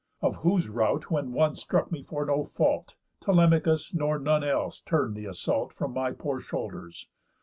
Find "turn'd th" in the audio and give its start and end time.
4.81-5.27